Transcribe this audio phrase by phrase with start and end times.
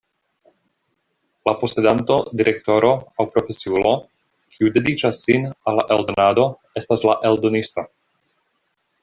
[1.49, 3.91] La posedanto, direktoro aŭ profesiulo,
[4.57, 6.49] kiu dediĉas sin al la eldonado
[6.83, 7.87] estas la eldonisto.